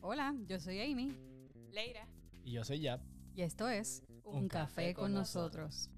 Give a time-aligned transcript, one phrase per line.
[0.00, 1.12] Hola, yo soy Amy
[1.70, 2.06] Leira.
[2.44, 3.00] Y yo soy Yap.
[3.34, 5.90] y esto es Un, café, con nosotros.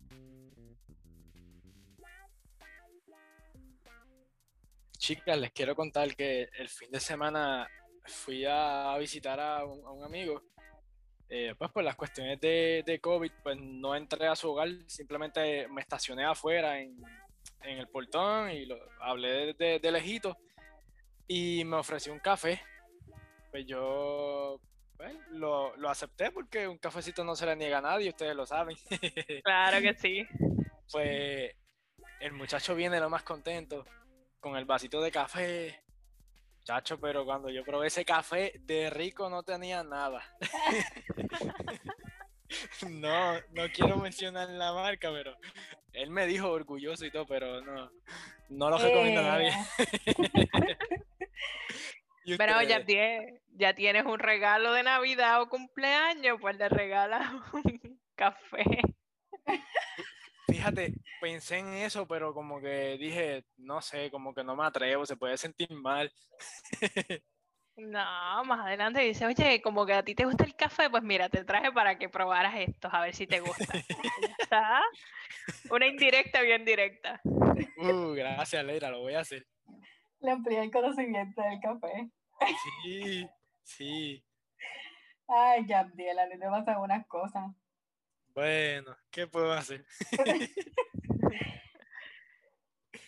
[4.97, 7.69] Chicas, les quiero contar que el fin de semana
[8.07, 10.43] fui a visitar a un, a un amigo.
[11.31, 15.69] Eh, pues por las cuestiones de, de COVID, pues no entré a su hogar, simplemente
[15.69, 16.97] me estacioné afuera en,
[17.63, 20.39] en el portón y lo, hablé de, de lejito
[21.27, 22.61] y me ofreció un café.
[23.59, 24.61] Pues yo
[24.97, 28.47] pues, lo, lo acepté porque un cafecito no se le niega a nadie, ustedes lo
[28.47, 28.77] saben.
[29.43, 30.25] Claro que sí.
[30.93, 31.57] pues
[32.21, 33.85] el muchacho viene lo más contento
[34.39, 35.83] con el vasito de café.
[36.61, 40.23] Muchacho, pero cuando yo probé ese café, de rico no tenía nada.
[42.89, 45.37] no, no quiero mencionar la marca, pero
[45.95, 47.91] él me dijo orgulloso y todo, pero no,
[48.51, 49.51] no lo recomiendo a nadie.
[52.35, 56.69] Y Pero ya, ustedes, tie- ya tienes un regalo de Navidad o cumpleaños, pues le
[56.69, 58.65] regalas un café.
[60.47, 65.05] Fíjate, pensé en eso, pero como que dije, no sé, como que no me atrevo,
[65.07, 66.13] se puede sentir mal.
[67.81, 71.29] No, más adelante dice, oye, como que a ti te gusta el café, pues mira,
[71.29, 73.65] te traje para que probaras estos, a ver si te gusta.
[74.41, 74.83] Está.
[75.71, 77.21] Una indirecta bien directa.
[77.77, 79.47] Uh, gracias, Leira, lo voy a hacer.
[80.19, 82.11] Le amplié el conocimiento del café.
[82.83, 83.29] Sí,
[83.63, 84.25] sí.
[85.27, 87.51] Ay, Yabdiel, a ti te pasan unas cosas.
[88.35, 89.85] Bueno, ¿qué puedo hacer?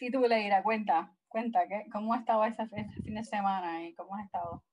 [0.02, 3.94] Y tú, Leira, cuenta, cuenta, ¿qué, ¿cómo ha estado ese, ese fin de semana y
[3.94, 4.64] cómo has estado?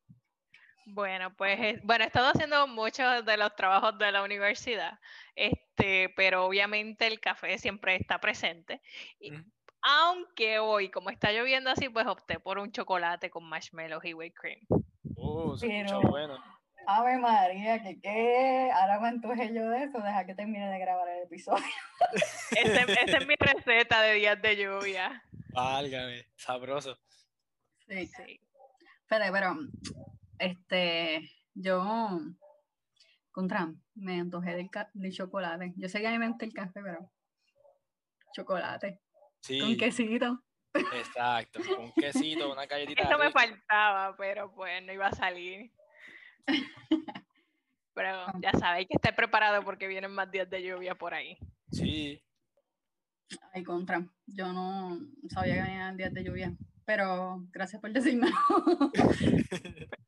[0.86, 5.00] Bueno, pues eh, bueno, he estado haciendo muchos de los trabajos de la universidad,
[5.36, 8.82] este, pero obviamente el café siempre está presente.
[9.20, 9.52] Y- Ujú.
[9.90, 14.36] Aunque hoy, como está lloviendo así, pues opté por un chocolate con marshmallows y whipped
[14.38, 14.60] cream.
[15.16, 16.44] Uh, se escucha Pero- bueno.
[16.90, 21.08] Ave María, que qué, ahora me antojé yo de eso, deja que termine de grabar
[21.10, 21.66] el episodio.
[22.52, 25.22] Esa es mi receta de días de lluvia.
[25.50, 26.98] Válgame, sabroso.
[27.90, 28.08] Sí.
[28.08, 28.40] Sí.
[29.10, 29.56] Pero, pero,
[30.40, 32.20] este, yo,
[33.32, 35.74] contra, me antojé del, del chocolate.
[35.76, 37.12] Yo sé que a mí me gusta el café, pero
[38.34, 39.02] chocolate,
[39.42, 40.44] Sí, con quesito.
[40.74, 41.60] exacto.
[41.80, 43.04] Un quesito, una galletita.
[43.04, 45.72] Eso me faltaba, pero pues no iba a salir.
[47.94, 51.36] Pero ya sabes, hay que estar preparado porque vienen más días de lluvia por ahí.
[51.72, 52.24] Sí,
[53.54, 55.00] Ay, contra, yo no
[55.30, 56.54] sabía que venían días de lluvia,
[56.86, 58.28] pero gracias por decirme.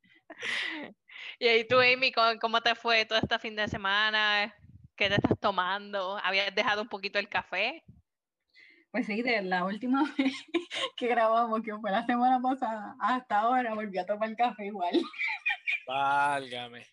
[1.37, 4.53] Y ahí tú, Amy, ¿cómo, cómo te fue todo este fin de semana?
[4.95, 6.17] ¿Qué te estás tomando?
[6.17, 7.83] ¿Habías dejado un poquito el café?
[8.91, 10.33] Pues sí, de la última vez
[10.97, 14.99] que grabamos, que fue la semana pasada, hasta ahora volví a tomar café igual.
[15.85, 16.85] válgame.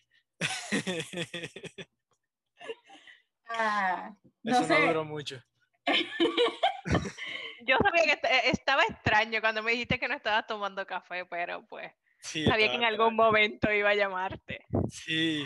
[3.49, 5.41] Ah, no Eso no sé, duró mucho.
[7.59, 11.65] Yo sabía que eh, estaba extraño cuando me dijiste que no estabas tomando café, pero
[11.67, 13.15] pues Sí, sabía que en algún extraño.
[13.15, 14.65] momento iba a llamarte.
[14.89, 15.45] Sí,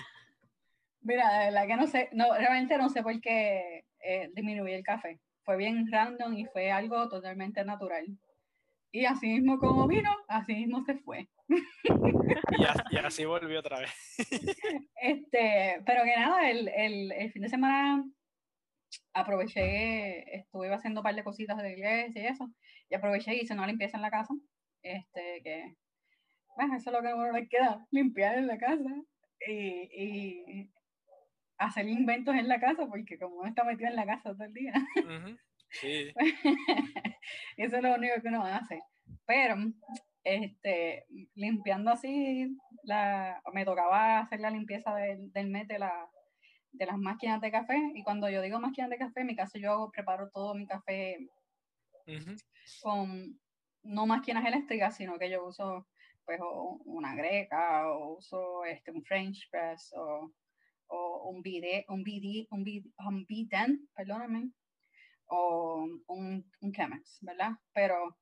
[1.02, 4.84] mira, de verdad que no sé, no, realmente no sé por qué eh, disminuí el
[4.84, 5.20] café.
[5.44, 8.06] Fue bien random y fue algo totalmente natural.
[8.92, 11.30] Y así mismo como vino, así mismo se fue.
[12.60, 13.92] y, as- y así volvió otra vez.
[15.02, 18.04] Este, pero que nada, el, el, el fin de semana
[19.14, 22.50] aproveché, estuve haciendo un par de cositas de iglesia y eso,
[22.90, 24.34] y aproveché y hice una limpieza en la casa.
[24.84, 25.76] Este, que,
[26.56, 28.90] bueno, eso es lo que a uno le queda, limpiar en la casa
[29.48, 30.72] y, y
[31.62, 34.54] hacer inventos en la casa, porque como uno está metido en la casa todo el
[34.54, 34.74] día,
[35.70, 36.12] Sí,
[37.58, 38.82] eso es lo único que uno hace.
[39.26, 39.56] Pero,
[40.24, 41.06] este,
[41.36, 46.10] limpiando así, la, me tocaba hacer la limpieza del, del mes de, la,
[46.72, 47.80] de las máquinas de café.
[47.96, 50.66] Y cuando yo digo máquinas de café, en mi caso yo hago- preparo todo mi
[50.68, 51.18] café
[52.82, 53.40] con
[53.84, 55.88] no máquinas eléctricas, sino que yo uso
[56.26, 60.32] pues o una greca o uso este, un French press o,
[60.92, 64.52] o un BD, un BD, un BD, un B10, perdóname,
[65.28, 67.52] o un, un Chemex, ¿verdad?
[67.74, 68.18] Pero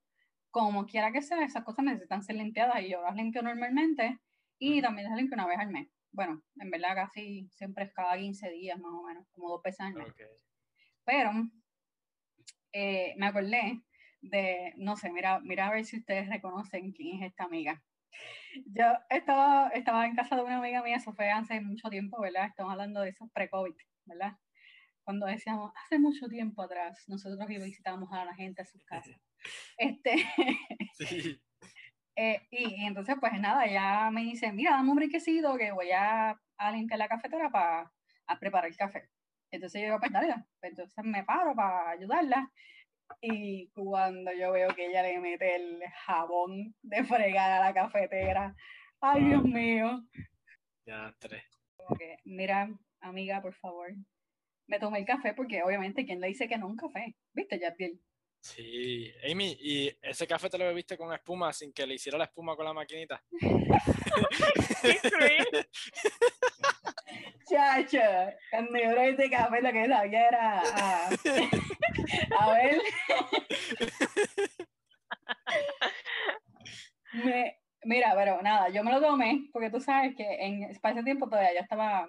[0.51, 4.19] como quiera que sea, esas cosas necesitan ser limpiadas y yo las limpio normalmente
[4.59, 5.89] y también las limpio una vez al mes.
[6.11, 9.81] Bueno, en verdad casi siempre es cada 15 días más o menos, como dos veces
[9.81, 10.13] al mes.
[11.05, 11.31] Pero
[12.71, 13.81] eh, me acordé
[14.21, 17.81] de, no sé, mira, mira a ver si ustedes reconocen quién es esta amiga.
[18.65, 22.45] Yo estaba, estaba en casa de una amiga mía, eso fue hace mucho tiempo, ¿verdad?
[22.47, 23.75] Estamos hablando de esos pre-COVID,
[24.05, 24.33] ¿verdad?
[25.03, 29.17] Cuando decíamos, hace mucho tiempo atrás, nosotros visitábamos a la gente a sus casas.
[29.77, 30.15] Este,
[30.97, 31.41] Sí,
[32.21, 35.91] Eh, y, y entonces, pues nada, ella me dice, mira, dame un brinquecito que voy
[35.91, 37.93] a, a limpiar la cafetera para
[38.41, 39.09] preparar el café.
[39.51, 42.51] Entonces yo digo, pues dale, pues entonces me paro para ayudarla.
[43.21, 48.55] Y cuando yo veo que ella le mete el jabón de fregar a la cafetera,
[49.01, 50.03] ay Dios mío.
[50.85, 51.43] Ya, tres.
[51.75, 52.69] Como que, mira,
[53.01, 53.93] amiga, por favor,
[54.67, 57.15] me tomé el café porque obviamente, ¿quién le dice que no un café?
[57.33, 57.99] ¿Viste, Yadiel?
[58.41, 62.23] Sí, Amy, ¿y ese café te lo bebiste con espuma sin que le hiciera la
[62.23, 63.21] espuma con la maquinita?
[67.49, 67.99] Chacho,
[68.51, 71.09] cuando yo probé este café lo que sabía era a,
[72.39, 72.81] a ver.
[77.11, 81.03] Me- mira, pero nada, yo me lo tomé porque tú sabes que en para ese
[81.03, 82.07] tiempo todavía ya estaba,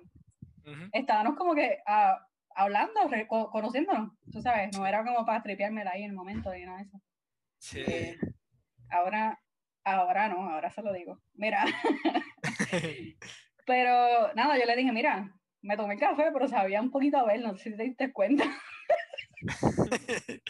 [0.64, 0.88] Ujú.
[0.92, 2.19] estábamos como que ah,
[2.54, 6.64] hablando, re- conociéndonos, tú sabes, no era como para tripeármela ahí en el momento ni
[6.64, 7.00] nada de eso.
[7.58, 7.81] Sí.
[7.87, 8.19] Eh,
[8.90, 9.40] ahora,
[9.84, 11.19] ahora no, ahora se lo digo.
[11.34, 11.64] Mira,
[13.66, 17.24] pero nada, yo le dije, mira, me tomé el café, pero sabía un poquito a
[17.24, 18.44] ver, no sé si te diste cuenta.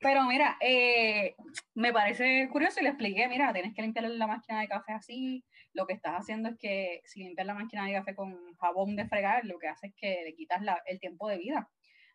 [0.00, 1.34] Pero mira, eh,
[1.74, 5.44] me parece curioso y le expliqué, mira, tienes que limpiar la máquina de café así.
[5.72, 9.08] Lo que estás haciendo es que si limpias la máquina de café con jabón de
[9.08, 11.68] fregar, lo que hace es que le quitas la- el tiempo de vida,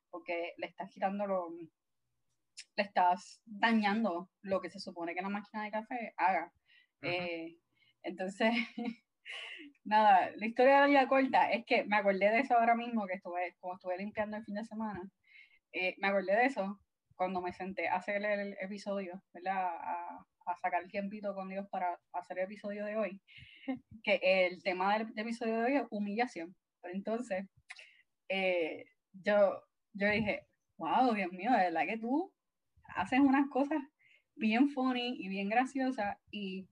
[0.10, 1.50] porque le estás quitando lo,
[2.76, 6.54] le estás dañando lo que se supone que la máquina de café haga.
[7.02, 7.58] Eh,
[8.02, 8.54] entonces,
[9.84, 13.56] nada, la historia larga corta es que me acordé de eso ahora mismo, que estuve,
[13.60, 15.02] como estuve limpiando el fin de semana,
[15.72, 16.80] eh, me acordé de eso
[17.16, 19.68] cuando me senté a hacer el episodio, ¿verdad?
[19.68, 23.22] A, a sacar el tiempito con Dios para hacer el episodio de hoy,
[24.04, 26.56] que el tema del, del episodio de hoy es humillación.
[26.84, 27.46] Entonces,
[28.30, 29.62] eh, yo,
[29.94, 30.48] yo dije,
[30.78, 32.34] wow, Dios mío, de verdad que tú
[32.96, 33.80] haces unas cosas
[34.36, 36.68] bien funny y bien graciosas y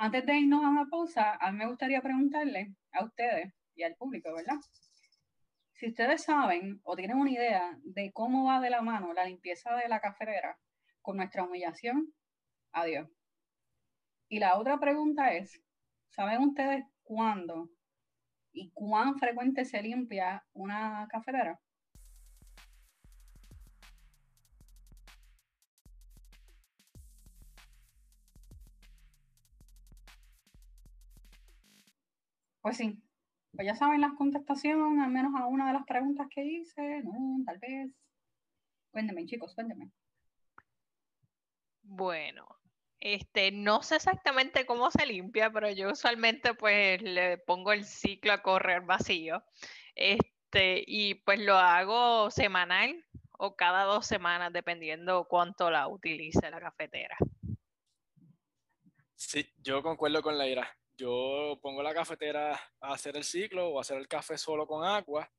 [0.00, 3.94] antes de irnos a una pausa, a mí me gustaría preguntarle a ustedes y al
[3.94, 4.56] público, ¿verdad?
[5.74, 9.74] Si ustedes saben o tienen una idea de cómo va de la mano la limpieza
[9.76, 10.58] de la cafetera
[11.02, 12.14] con nuestra humillación,
[12.72, 13.08] adiós.
[14.28, 15.60] Y la otra pregunta es,
[16.08, 17.68] ¿saben ustedes cuándo
[18.52, 21.60] y cuán frecuente se limpia una cafetera?
[32.66, 33.00] Pues sí,
[33.52, 37.44] pues ya saben las contestaciones, al menos a una de las preguntas que hice, no,
[37.46, 37.92] tal vez.
[38.90, 39.92] Cuéntenme, chicos, cuéntenme.
[41.82, 42.44] Bueno,
[42.98, 48.32] este, no sé exactamente cómo se limpia, pero yo usualmente pues le pongo el ciclo
[48.32, 49.44] a correr vacío.
[49.94, 53.06] Este, y pues lo hago semanal
[53.38, 57.16] o cada dos semanas, dependiendo cuánto la utilice la cafetera.
[59.14, 60.76] Sí, yo concuerdo con Leira.
[60.96, 64.82] Yo pongo la cafetera a hacer el ciclo o a hacer el café solo con
[64.84, 65.30] agua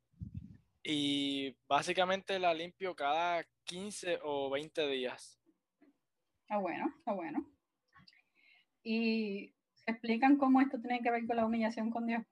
[0.84, 5.40] y básicamente la limpio cada 15 o 20 días.
[6.42, 7.46] Está bueno, está bueno.
[8.84, 12.24] Y se explican cómo esto tiene que ver con la humillación con Dios.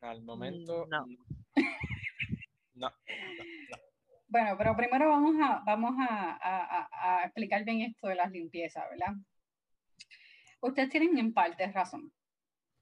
[0.00, 1.06] Al momento, no.
[2.74, 2.90] no.
[4.28, 8.30] Bueno, pero primero vamos a, vamos a, a- a- a explicar bien esto de las
[8.30, 9.12] limpiezas, ¿verdad?
[10.62, 12.12] Ustedes tienen en parte razón.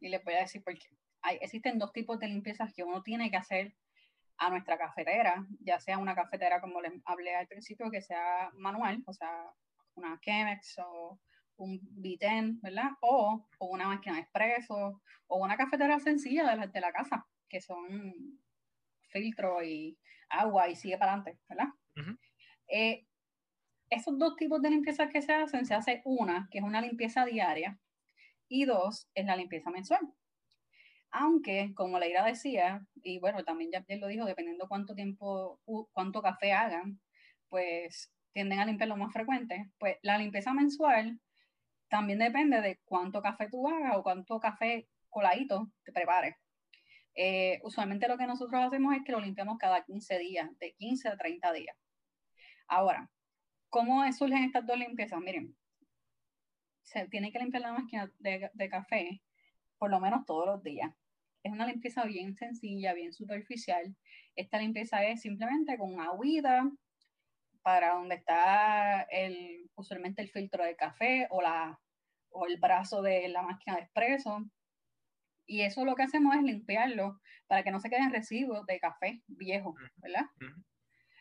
[0.00, 0.86] Y les voy a decir por qué.
[1.22, 3.74] Hay, existen dos tipos de limpiezas que uno tiene que hacer
[4.38, 9.02] a nuestra cafetera, ya sea una cafetera, como les hablé al principio, que sea manual,
[9.06, 9.50] o sea,
[9.94, 11.20] una Chemex o
[11.56, 12.90] un V10, ¿verdad?
[13.02, 17.26] O, o una máquina de expreso, o una cafetera sencilla de la, de la casa,
[17.48, 18.40] que son
[19.10, 19.98] filtro y
[20.30, 21.68] agua y sigue para adelante, ¿verdad?
[22.68, 23.06] Eh,
[23.90, 27.24] esos dos tipos de limpieza que se hacen, se hace una, que es una limpieza
[27.24, 27.78] diaria,
[28.48, 30.00] y dos, es la limpieza mensual.
[31.10, 35.60] Aunque, como Leira decía, y bueno, también ya lo dijo, dependiendo cuánto tiempo,
[35.92, 37.00] cuánto café hagan,
[37.48, 39.70] pues tienden a limpiarlo más frecuente.
[39.78, 41.20] Pues la limpieza mensual
[41.88, 46.36] también depende de cuánto café tú hagas o cuánto café coladito te prepares.
[47.14, 51.08] Eh, usualmente lo que nosotros hacemos es que lo limpiamos cada 15 días, de 15
[51.08, 51.76] a 30 días.
[52.68, 53.10] Ahora,
[53.70, 55.20] ¿cómo surgen estas dos limpiezas?
[55.20, 55.56] Miren,
[56.82, 59.22] se tiene que limpiar la máquina de, de café
[59.78, 60.92] por lo menos todos los días.
[61.42, 63.96] Es una limpieza bien sencilla, bien superficial.
[64.36, 66.70] Esta limpieza es simplemente con agüita
[67.62, 71.80] para donde está el, usualmente el filtro de café o, la,
[72.28, 74.44] o el brazo de la máquina de expreso.
[75.46, 79.22] Y eso lo que hacemos es limpiarlo para que no se queden residuos de café
[79.26, 80.26] viejo, ¿verdad?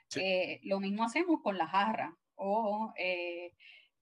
[0.09, 0.19] Sí.
[0.19, 3.53] Eh, lo mismo hacemos con la jarra o eh,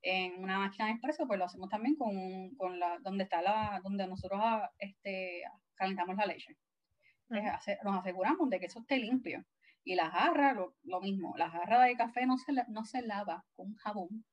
[0.01, 3.81] en una máquina de expreso, pues lo hacemos también con, con la, donde está la,
[3.83, 5.43] donde nosotros ah, este,
[5.75, 6.55] calentamos la leche.
[7.29, 9.43] nos aseguramos de que eso esté limpio.
[9.83, 13.45] Y la jarra, lo, lo, mismo, la jarra de café no se, no se lava
[13.55, 14.25] con jabón,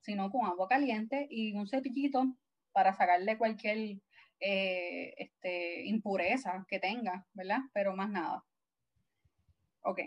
[0.00, 2.24] sino con agua caliente y un cepillito
[2.72, 3.98] para sacarle cualquier
[4.40, 7.60] eh, este, impureza que tenga, ¿verdad?
[7.72, 8.44] Pero más nada.
[9.82, 10.00] Ok.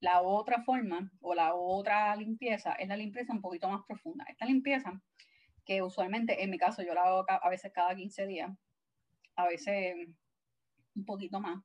[0.00, 4.24] La otra forma o la otra limpieza es la limpieza un poquito más profunda.
[4.28, 5.00] Esta limpieza,
[5.64, 8.50] que usualmente en mi caso yo la hago a veces cada 15 días,
[9.36, 9.94] a veces
[10.94, 11.62] un poquito más,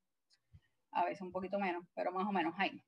[0.92, 2.82] a veces un poquito menos, pero más o menos ahí.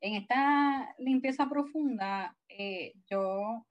[0.00, 3.64] En esta limpieza profunda, eh, yo,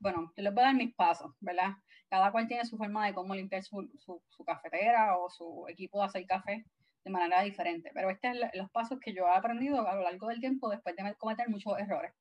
[0.00, 1.72] bueno, yo les voy a dar mis pasos, ¿verdad?
[2.08, 6.06] cada cual tiene su forma de cómo limpiar su, su, cafetera o su equipo de
[6.06, 6.64] hacer café
[7.06, 7.92] de manera diferente.
[7.94, 10.96] Pero estos son los pasos que yo he aprendido a lo largo del tiempo después
[10.96, 12.12] de cometer muchos errores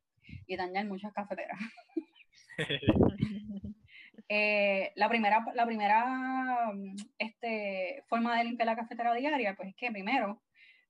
[0.45, 1.59] y dañar muchas cafeteras.
[4.27, 6.71] Eh, la primera, la primera
[7.19, 10.41] este, forma de limpiar la cafetera diaria, pues es que primero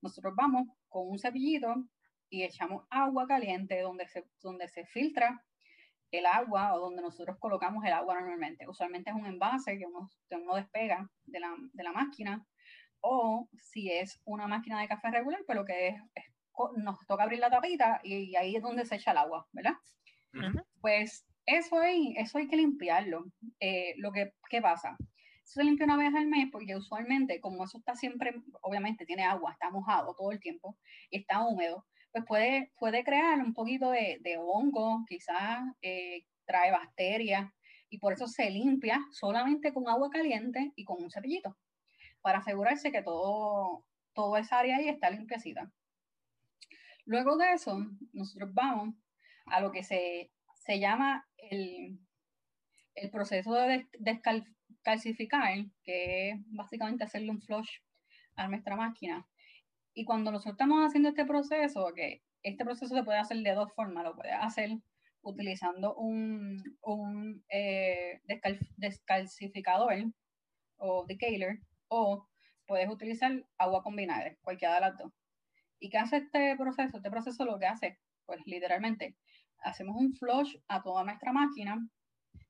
[0.01, 1.75] nosotros vamos con un cepillito
[2.29, 5.43] y echamos agua caliente donde se, donde se filtra
[6.11, 8.69] el agua o donde nosotros colocamos el agua normalmente.
[8.69, 12.45] Usualmente es un envase que uno, uno despega de la, de la, máquina
[13.07, 16.25] o si es una máquina de café regular, pero pues que es,
[16.77, 19.73] nos toca abrir la tapita y, ahí es donde se echa el agua, ¿verdad?
[20.81, 23.25] Pues eso hay, eso hay que limpiarlo.
[23.59, 24.97] Eh, lo que ¿qué pasa,
[25.43, 29.51] se limpia una vez al mes porque usualmente como eso está siempre, obviamente tiene agua,
[29.51, 30.75] está mojado todo el tiempo,
[31.11, 37.51] está húmedo, pues puede, puede crear un poquito de, de hongo, quizás eh, trae bacterias,
[37.89, 41.55] y por eso se limpia solamente con agua caliente y con un cepillito,
[42.25, 45.71] para asegurarse que todo, todo esa área ahí está limpiecita.
[47.05, 47.77] Luego de eso,
[48.13, 48.95] nosotros vamos
[49.45, 51.99] a lo que se, se llama el,
[52.95, 57.77] el proceso de descalcificar, que es básicamente hacerle un flush
[58.37, 59.27] a nuestra máquina
[59.93, 63.71] y cuando nosotros estamos haciendo este proceso, que este proceso se puede hacer de dos
[63.73, 64.71] formas, lo puedes hacer
[65.21, 68.19] utilizando un, un eh,
[68.77, 70.05] descalcificador
[70.77, 72.27] o decaler, o
[72.65, 75.11] puedes utilizar agua con vinagre, cualquiera de las dos.
[75.79, 76.97] ¿Y qué hace este proceso?
[76.97, 79.15] Este proceso lo que hace, pues literalmente,
[79.59, 81.87] hacemos un flush a toda nuestra máquina,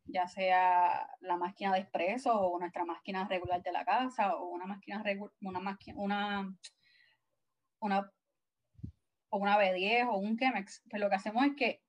[0.05, 4.65] ya sea la máquina de expreso o nuestra máquina regular de la casa o una
[4.65, 5.03] máquina,
[5.41, 6.55] una, máquina, una
[7.85, 8.11] una,
[9.29, 11.81] o una B10 o un Chemex, pues lo que hacemos es que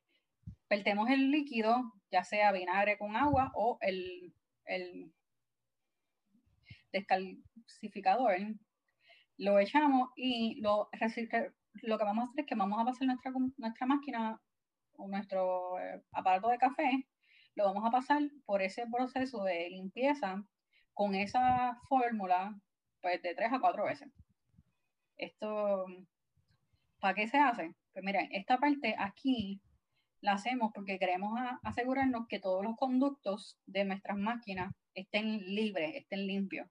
[0.69, 4.35] vertemos el líquido, ya sea vinagre con agua o el,
[4.65, 5.13] el
[6.99, 8.37] descalcificador,
[9.39, 10.89] lo echamos y lo,
[11.83, 14.41] lo que vamos a hacer es que vamos a pasar nuestra, nuestra máquina
[14.97, 17.07] o nuestro eh, aparato de café,
[17.55, 20.43] lo vamos a pasar por ese proceso de limpieza
[20.95, 22.59] con esa fórmula
[23.03, 24.09] pues de tres a cuatro veces.
[25.17, 25.87] Esto,
[27.01, 27.75] ¿para qué se hace?
[27.93, 29.61] Pues miren, esta parte aquí
[30.21, 36.27] la hacemos porque queremos asegurarnos que todos los conductos de nuestras máquinas estén libres, estén
[36.27, 36.69] limpios.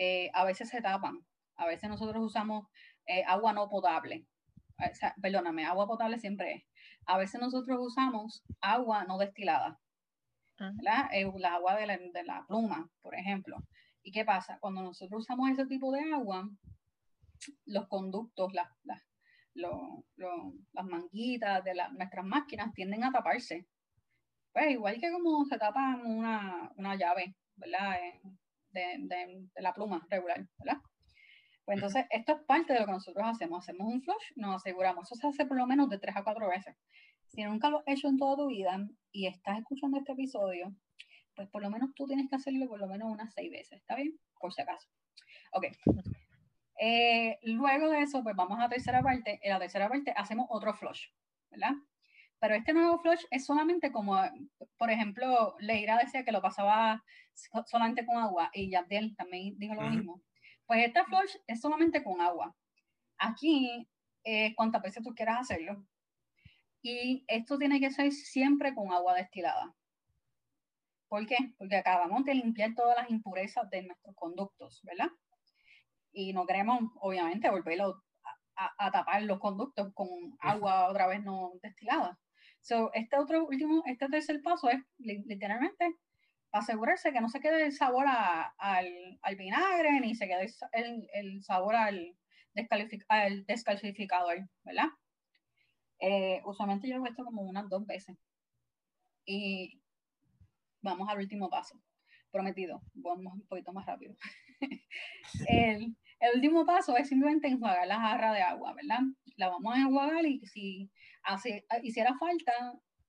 [0.00, 1.26] Eh, a veces se tapan,
[1.56, 2.68] a veces nosotros usamos
[3.06, 4.26] eh, agua no potable.
[5.20, 6.62] perdóname, agua potable siempre es.
[7.04, 9.80] A veces nosotros usamos agua no destilada,
[10.56, 11.08] ¿verdad?
[11.12, 13.56] Eh, la agua de la, de la pluma, por ejemplo.
[14.04, 14.58] ¿Y qué pasa?
[14.60, 16.48] Cuando nosotros usamos ese tipo de agua,
[17.66, 19.04] los conductos, las, las,
[19.54, 23.66] las manguitas de nuestras máquinas tienden a taparse.
[24.52, 27.96] Pues igual que como se tapa una, una llave, ¿verdad?
[28.70, 30.80] De, la pluma regular, ¿verdad?
[31.64, 33.64] Pues entonces, esto es parte de lo que nosotros hacemos.
[33.64, 35.10] Hacemos un flush, nos aseguramos.
[35.10, 36.76] Eso se hace por lo menos de tres a cuatro veces.
[37.26, 38.78] Si nunca lo has hecho en toda tu vida
[39.12, 40.74] y estás escuchando este episodio,
[41.34, 43.94] pues por lo menos tú tienes que hacerlo por lo menos unas seis veces, ¿está
[43.94, 44.18] bien?
[44.40, 44.88] Por si acaso.
[45.52, 45.66] Ok.
[46.80, 49.40] Eh, luego de eso, pues vamos a la tercera parte.
[49.42, 51.06] En la tercera parte hacemos otro flush,
[51.50, 51.72] ¿verdad?
[52.40, 54.20] Pero este nuevo flush es solamente como,
[54.76, 57.02] por ejemplo, Leira decía que lo pasaba
[57.66, 60.22] solamente con agua y Yabdiel también dijo lo mismo.
[60.66, 62.54] Pues este flush es solamente con agua.
[63.18, 63.88] Aquí,
[64.24, 65.84] eh, cuántas veces tú quieras hacerlo.
[66.82, 69.74] Y esto tiene que ser siempre con agua destilada.
[71.08, 71.36] ¿Por qué?
[71.58, 75.08] Porque acabamos de limpiar todas las impurezas de nuestros conductos, ¿verdad?
[76.12, 78.02] y no queremos, obviamente, volverlo
[78.56, 80.08] a, tapar los conductos con
[80.40, 82.18] agua otra vez no destilada.
[82.60, 85.94] So, este otro último, este tercer paso es literalmente
[86.52, 91.42] asegurarse que no se quede el sabor al, al, vinagre ni se quede el, el
[91.42, 92.16] sabor al,
[93.08, 94.88] al descalcificador, ¿verdad?
[96.00, 98.16] Eh, usualmente yo hago esto como unas dos veces.
[99.24, 99.80] Y
[100.80, 101.80] vamos al último paso.
[102.30, 104.16] Prometido, vamos un poquito más rápido.
[105.48, 109.00] el, el, último paso es simplemente enjuagar la jarra de agua, ¿verdad?
[109.36, 110.90] La vamos a enjuagar y si
[111.28, 112.52] hace, hiciera falta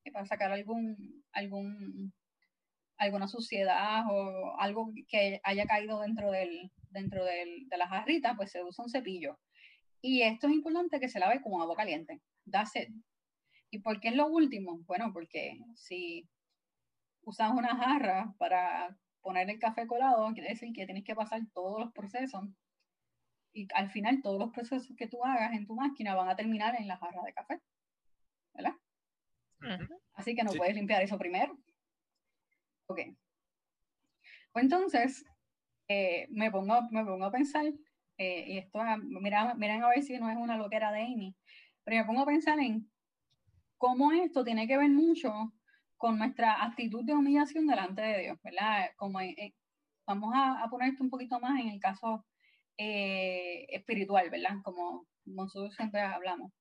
[0.03, 2.13] eh, para sacar algún, algún,
[2.97, 8.51] alguna suciedad o algo que haya caído dentro, del, dentro del, de la jarrita, pues
[8.51, 9.39] se usa un cepillo.
[10.01, 12.21] Y esto es importante que se lave con agua caliente.
[12.49, 12.89] That's it.
[13.71, 14.79] ¿Y por qué es lo último?
[14.85, 16.27] Bueno, porque si
[17.23, 21.79] usas una jarra para poner el café colado, quiere decir que tienes que pasar todos
[21.79, 22.43] los procesos.
[23.53, 26.75] Y al final todos los procesos que tú hagas en tu máquina van a terminar
[26.79, 27.61] en la jarra de café.
[28.53, 28.73] ¿Verdad?
[30.13, 31.57] Así que no puedes limpiar eso primero.
[32.87, 33.01] Ok.
[34.51, 35.25] Pues entonces,
[35.87, 37.65] eh, me, pongo, me pongo a pensar,
[38.17, 38.79] eh, y esto,
[39.21, 41.35] mira, miren a ver si no es una loquera de Amy,
[41.83, 42.89] pero me pongo a pensar en
[43.77, 45.53] cómo esto tiene que ver mucho
[45.97, 48.89] con nuestra actitud de humillación delante de Dios, ¿verdad?
[48.95, 49.53] Como eh,
[50.05, 52.25] vamos a, poner esto un poquito más en el caso
[52.77, 54.55] eh, espiritual, ¿verdad?
[54.63, 56.51] Como nosotros siempre hablamos.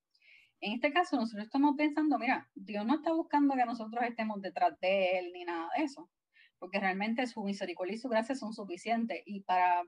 [0.60, 4.78] En este caso, nosotros estamos pensando, mira, Dios no está buscando que nosotros estemos detrás
[4.80, 6.10] de Él ni nada de eso,
[6.58, 9.22] porque realmente su misericordia y su gracia son suficientes.
[9.24, 9.84] Y para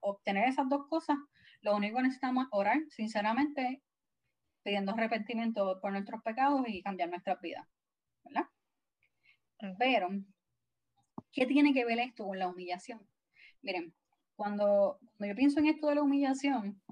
[0.00, 1.18] obtener esas dos cosas,
[1.60, 3.82] lo único que necesitamos es orar sinceramente
[4.62, 7.66] pidiendo arrepentimiento por nuestros pecados y cambiar nuestras vidas,
[8.24, 8.48] ¿verdad?
[9.78, 10.08] Pero,
[11.32, 13.06] ¿qué tiene que ver esto con la humillación?
[13.60, 13.94] Miren,
[14.36, 16.82] cuando, yo pienso en esto de la humillación,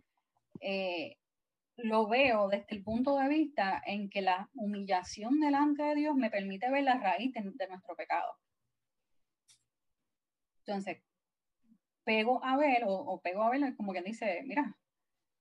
[0.60, 1.16] eh,
[1.76, 6.30] lo veo desde el punto de vista en que la humillación delante de Dios me
[6.30, 8.36] permite ver la raíz de, nuestro pecado.
[10.66, 11.02] Entonces,
[12.04, 14.76] pego a ver, o, pego a ver como quien dice, mira,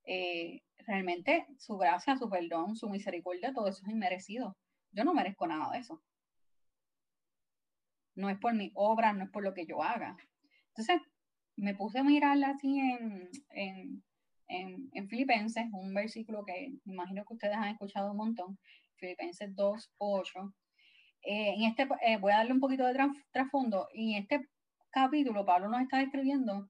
[0.03, 4.57] eh, realmente su gracia, su perdón, su misericordia, todo eso es inmerecido.
[4.91, 6.01] Yo no merezco nada de eso.
[8.15, 10.17] No es por mi obra, no es por lo que yo haga.
[10.69, 11.01] Entonces,
[11.55, 14.03] me puse a mirarla así en,
[14.51, 18.59] en, Filipenses, un versículo que imagino que ustedes han escuchado un montón,
[18.95, 20.53] Filipenses 2, 8.
[21.23, 22.97] Eh, en este, eh, voy a darle un poquito de
[23.31, 23.87] trasfondo.
[23.93, 24.47] En este
[24.89, 26.69] capítulo, Pablo nos está describiendo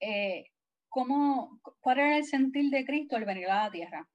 [0.00, 0.44] eh,
[0.88, 4.08] cómo, cuál era el sentir de Cristo al venir a la tierra.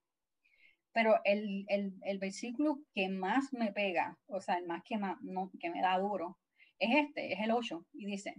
[0.92, 5.18] Pero el, el, el versículo que más me pega, o sea, el más que, más,
[5.60, 6.38] que me da duro,
[6.78, 8.36] es este, es el 8, y dice,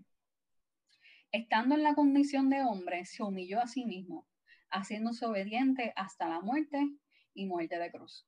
[1.32, 4.26] estando en la condición de hombre, se humilló a sí mismo,
[4.74, 6.90] haciéndose obediente hasta la muerte
[7.32, 8.26] y muerte de cruz.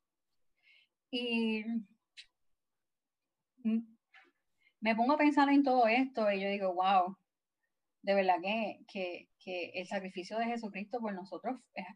[1.10, 1.64] Y
[4.80, 7.16] me pongo a pensar en todo esto y yo digo, wow,
[8.02, 8.36] de verdad
[8.88, 11.86] que, el sacrificio de Jesucristo por nosotros es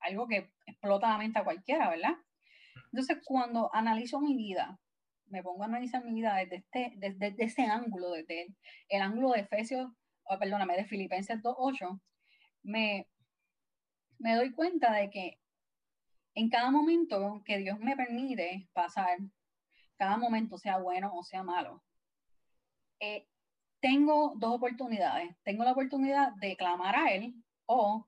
[0.00, 2.14] algo que explota la mente a cualquiera, ¿verdad?
[2.92, 4.78] Entonces, cuando analizo mi vida,
[5.26, 8.48] me pongo a analizar mi vida desde, este, desde, ese ángulo, desde
[8.88, 9.88] el, ángulo de Efesios,
[10.24, 12.00] oh, perdóname, de Filipenses 2.8,
[12.64, 13.06] me,
[14.18, 15.38] me doy cuenta de que
[16.34, 19.18] en cada momento que Dios me permite pasar,
[19.96, 21.82] cada momento sea bueno o sea malo,
[23.00, 23.26] eh,
[23.80, 25.36] tengo dos oportunidades.
[25.42, 27.34] Tengo la oportunidad de clamar a Él
[27.66, 28.06] o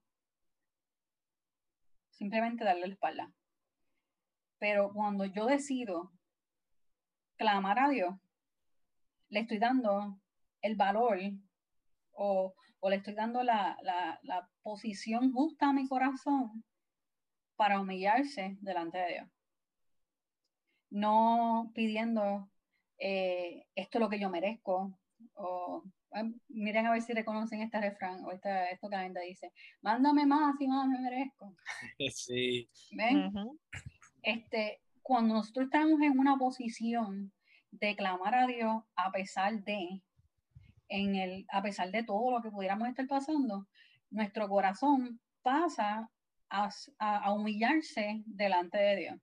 [2.11, 3.33] simplemente darle la espalda.
[4.59, 6.13] Pero cuando yo decido
[7.37, 8.15] clamar a Dios,
[9.29, 10.21] le estoy dando
[10.61, 11.19] el valor
[12.13, 12.55] o,
[12.89, 13.77] le estoy dando la,
[14.63, 16.65] posición justa a mi corazón
[17.57, 19.29] para humillarse delante de Dios.
[20.91, 22.51] No pidiendo
[22.99, 24.99] eh, esto es lo que yo merezco,
[25.35, 25.83] o
[26.49, 30.27] miren a ver si reconocen este refrán o esta, esto que la gente dice, mándame
[30.27, 31.55] más y más me merezco.
[32.15, 32.69] Sí.
[32.93, 33.33] ¿Ven?
[34.23, 37.33] Este, cuando nosotros estamos en una posición
[37.71, 40.03] de clamar a Dios a pesar de,
[40.91, 43.67] en el, a pesar de todo lo que pudiéramos estar pasando,
[44.11, 46.11] nuestro corazón pasa
[46.51, 49.21] a, a, humillarse delante de Dios.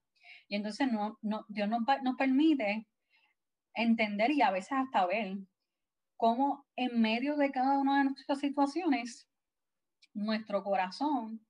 [0.48, 2.88] Y entonces no, no, Dios nos, nos permite
[3.74, 5.38] entender y a veces hasta ver
[6.16, 9.30] cómo en medio de cada una de nuestras situaciones,
[10.14, 11.46] nuestro corazón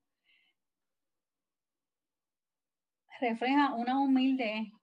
[3.21, 4.73] refleja una humilde,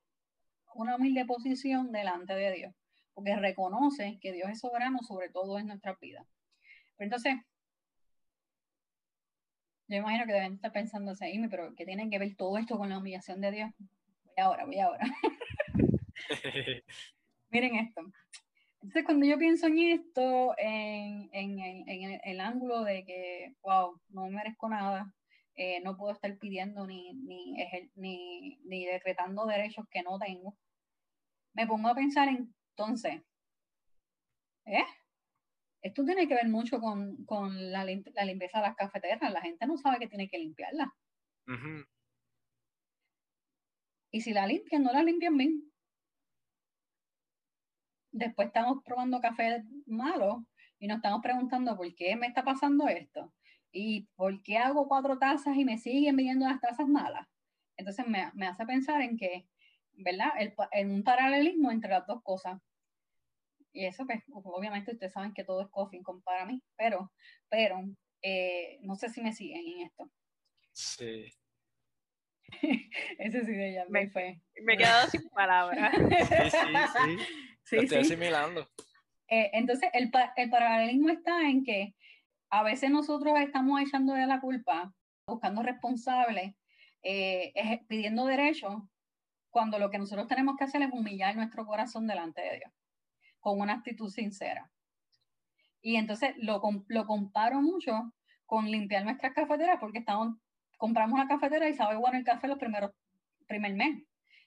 [0.74, 2.74] una humilde posición delante de Dios,
[3.14, 6.26] porque reconoce que Dios es soberano sobre todo en nuestras vidas.
[6.96, 7.36] Pero entonces,
[9.88, 12.88] yo imagino que deben estar pensando así, pero ¿qué tienen que ver todo esto con
[12.88, 13.70] la humillación de Dios?
[14.24, 15.04] Voy ahora, voy ahora.
[17.50, 18.02] Miren esto.
[18.84, 25.10] Entonces, cuando yo pienso en esto, en, el, ángulo de que, wow, no merezco nada,
[25.54, 27.54] eh, no puedo estar pidiendo ni, ni,
[27.94, 30.54] ni, decretando derechos que no tengo,
[31.54, 32.28] me pongo a pensar
[32.76, 33.22] entonces,
[34.66, 34.84] ¿eh?
[35.80, 39.32] Esto tiene que ver mucho con, con la, la, limpieza de las cafeteras.
[39.32, 40.92] La gente no sabe que tiene que limpiarla.
[44.10, 45.70] Y si la limpian, no la limpian bien.
[48.12, 50.46] Después estamos probando café malo
[50.78, 53.32] y nos estamos preguntando por qué me está pasando esto
[53.70, 57.28] y por qué hago cuatro tazas y me siguen viniendo las tazas malas.
[57.76, 59.46] Entonces me, me hace pensar en que,
[59.96, 60.30] ¿verdad?
[60.38, 62.60] El, en un paralelismo entre las dos cosas.
[63.72, 67.12] Y eso, pues, obviamente ustedes saben que todo es coffee para mí, pero,
[67.48, 67.82] pero,
[68.22, 70.10] eh, no sé si me siguen en esto.
[70.72, 71.32] Sí.
[73.18, 74.40] Ese sí de ella me fue.
[74.62, 75.92] Me he quedado sin palabras.
[75.96, 77.16] sí, sí, sí.
[77.64, 78.68] sí Lo estoy asimilando.
[79.28, 81.94] Eh, entonces, el, el paralelismo está en que
[82.50, 84.94] a veces nosotros estamos echándole la culpa,
[85.26, 86.54] buscando responsables,
[87.02, 87.52] eh,
[87.88, 88.82] pidiendo derechos,
[89.54, 92.72] cuando lo que nosotros tenemos que hacer es humillar nuestro corazón delante de Dios,
[93.38, 94.68] con una actitud sincera.
[95.80, 98.12] Y entonces lo, lo comparo mucho
[98.46, 100.36] con limpiar nuestras cafeteras, porque estamos,
[100.76, 102.90] compramos una cafetera y sabe bueno el café los primeros,
[103.46, 104.02] primer mes.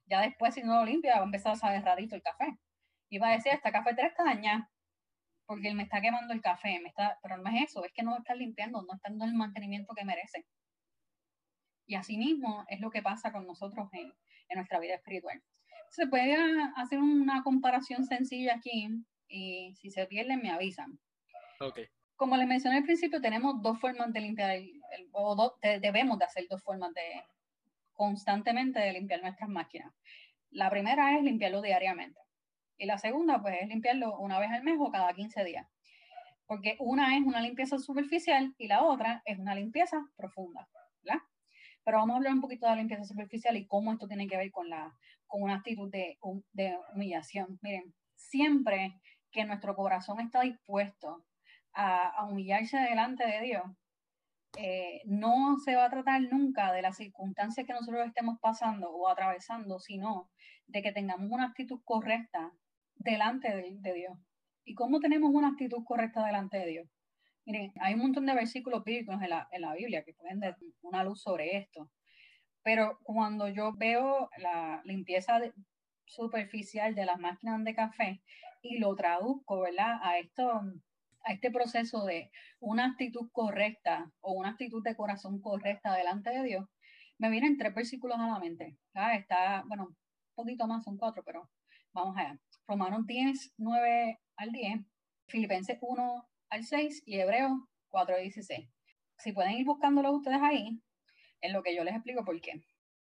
[0.08, 2.58] Ya después, si no lo limpia, va a empezar a saber rarito el café.
[3.08, 4.70] Y va a decir, esta cafetera está dañada
[5.46, 8.04] porque él me está quemando el café, me está, pero no es eso, es que
[8.04, 10.46] no está limpiando, no está dando el mantenimiento que merece.
[11.86, 14.12] Y así mismo es lo que pasa con nosotros en,
[14.50, 15.42] en nuestra vida espiritual.
[15.90, 16.36] Se puede
[16.76, 18.90] hacer una comparación sencilla aquí
[19.28, 21.00] y si se pierden me avisan.
[21.60, 21.88] Okay.
[22.16, 24.82] Como les mencioné al principio, tenemos dos formas de limpiar, el,
[25.12, 27.24] o debemos de hacer dos formas de
[27.94, 29.94] constantemente de limpiar nuestras máquinas.
[30.50, 32.20] La primera es limpiarlo diariamente.
[32.78, 35.68] Y la segunda, pues, es limpiarlo una vez al mes o cada 15 días.
[36.46, 40.68] Porque una es una limpieza superficial y la otra es una limpieza profunda,
[41.04, 41.22] ¿verdad?
[41.88, 44.36] Pero vamos a hablar un poquito de la limpieza superficial y cómo esto tiene que
[44.36, 44.94] ver con, la,
[45.26, 46.18] con una actitud de,
[46.94, 47.58] humillación.
[47.62, 49.00] Miren, siempre
[49.32, 51.24] que nuestro corazón está dispuesto
[51.72, 53.64] a, a humillarse delante de Dios,
[54.58, 59.08] eh, no se va a tratar nunca de las circunstancias que nosotros estemos pasando o
[59.08, 60.30] atravesando, sino
[60.66, 62.52] de que tengamos una actitud correcta
[62.96, 64.20] delante de, Dios.
[64.66, 66.97] ¿Y cómo tenemos una actitud correcta delante de Dios?
[67.48, 70.58] Miren, hay un montón de versículos bíblicos en la, en la Biblia que pueden dar
[70.82, 71.90] una luz sobre esto.
[72.62, 75.40] Pero cuando yo veo la limpieza
[76.06, 78.22] superficial de las máquinas de café
[78.62, 79.98] y lo traduzco, ¿verdad?
[80.04, 80.62] A esto,
[81.24, 86.44] a este proceso de una actitud correcta o una actitud de corazón correcta delante de
[86.44, 86.66] Dios,
[87.18, 88.78] me vienen tres versículos a la mente.
[89.14, 89.96] Está, bueno, un
[90.36, 91.50] poquito más, son cuatro, pero
[91.94, 92.38] vamos allá.
[92.68, 94.82] Romanos 10, 9 al 10,
[95.28, 97.52] Filipenses 1 al 6 y Hebreos
[97.90, 98.70] 4 al 16.
[99.18, 100.82] Si pueden ir buscándolo ustedes ahí,
[101.42, 102.64] en lo que yo les explico por qué.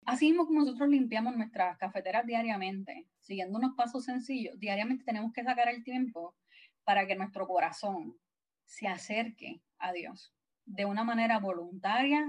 [0.04, 5.42] Así mismo como nosotros limpiamos nuestras cafeteras diariamente, siguiendo unos pasos sencillos, diariamente tenemos que
[5.42, 6.36] sacar el tiempo
[6.84, 8.16] para que nuestro corazón
[8.64, 10.32] se acerque a Dios
[10.64, 12.24] de una manera voluntaria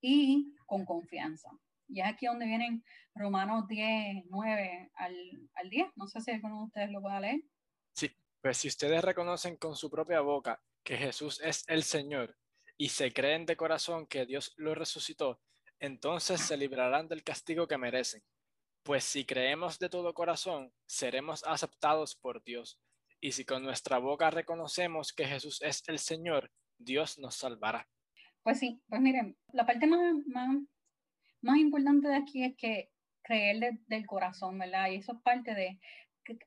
[0.00, 1.50] y con confianza.
[1.88, 5.14] Y es aquí donde vienen Romanos 10, 9 al,
[5.54, 5.88] al 10.
[5.96, 7.40] No sé si alguno de ustedes lo pueda leer.
[8.40, 12.36] Pues si ustedes reconocen con su propia boca que Jesús es el Señor
[12.76, 15.40] y se creen de corazón que Dios lo resucitó,
[15.80, 18.22] entonces se librarán del castigo que merecen.
[18.82, 22.78] Pues si creemos de todo corazón, seremos aceptados por Dios.
[23.20, 27.88] Y si con nuestra boca reconocemos que Jesús es el Señor, Dios nos salvará.
[28.42, 30.56] Pues sí, pues miren, la parte más, más
[31.46, 32.90] más importante de aquí es que
[33.22, 34.90] creer del corazón, ¿verdad?
[34.90, 35.78] Y eso es parte de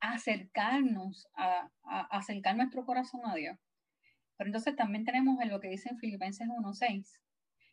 [0.02, 1.70] acercarnos, a,
[2.12, 3.58] acercar nuestro corazón a Dios.
[4.38, 7.20] Pero entonces también tenemos en lo que dice en Filipenses 1.6,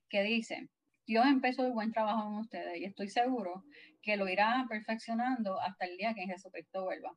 [0.08, 0.68] que dice,
[1.06, 3.64] Dios empezó el buen trabajo en ustedes y estoy seguro
[4.02, 7.16] que lo irá perfeccionando hasta el día que Jesucristo vuelva.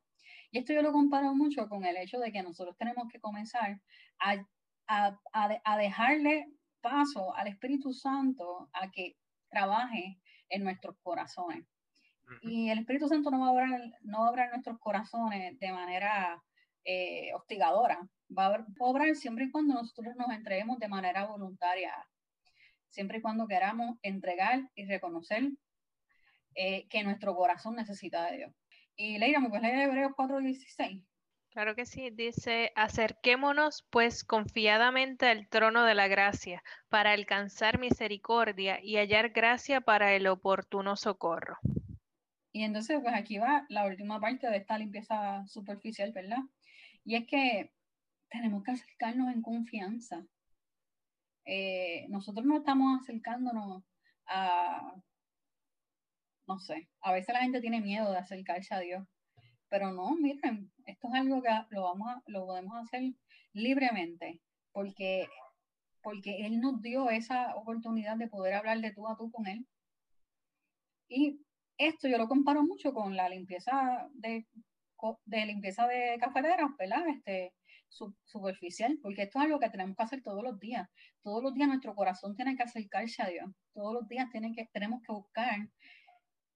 [0.52, 3.80] Y esto yo lo comparo mucho con el hecho de que nosotros tenemos que comenzar
[4.18, 4.44] a,
[4.86, 6.46] a dejarle
[6.80, 9.16] paso al Espíritu Santo a que
[9.48, 11.66] trabaje en nuestros corazones.
[12.42, 15.58] Y el Espíritu Santo no va a obrar, no va a obrar en nuestros corazones
[15.58, 16.42] de manera
[16.84, 18.08] eh, hostigadora.
[18.36, 21.92] Va a obrar siempre y cuando nosotros nos entreguemos de manera voluntaria,
[22.88, 25.50] siempre y cuando queramos entregar y reconocer
[26.54, 28.52] eh, que nuestro corazón necesita de Dios.
[28.96, 31.04] Y Leira, ¿me puedes leer Hebreos 4.16?
[31.50, 38.78] Claro que sí, dice, acerquémonos pues confiadamente al trono de la gracia para alcanzar misericordia
[38.80, 41.58] y hallar gracia para el oportuno socorro.
[42.52, 46.38] Y entonces, pues aquí va la última parte de esta limpieza superficial, ¿verdad?
[47.04, 47.72] Y es que
[48.30, 50.26] tenemos que acercarnos en confianza.
[51.44, 53.82] Eh, nosotros no estamos acercándonos
[54.26, 54.94] a,
[56.46, 59.06] no sé, a veces la gente tiene miedo de acercarse a Dios
[59.68, 63.14] Pero no, miren, esto es algo que lo, vamos lo podemos hacer
[63.52, 64.40] libremente,
[64.72, 65.28] porque,
[66.02, 69.66] porque Él nos dio esa oportunidad de poder hablar de tú a tú con Él.
[71.08, 71.40] Y
[71.80, 74.46] esto yo lo comparo mucho con la limpieza de,
[75.24, 77.08] de limpieza de cafeteras, ¿verdad?
[77.08, 77.54] Este,
[78.24, 80.88] superficial, porque esto es algo que tenemos que hacer todos los días.
[81.22, 83.50] Todos los días nuestro corazón tiene que acercarse a Dios.
[83.74, 85.68] Todos los días tenemos que buscar